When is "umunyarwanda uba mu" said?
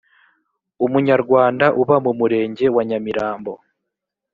0.85-2.11